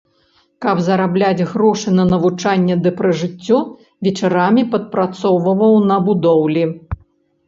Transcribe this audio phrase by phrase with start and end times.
[0.65, 3.59] Каб зарабляць грошы на навучанне ды пражыццё,
[4.07, 6.63] вечарамі падпрацоўваў на будоўлі.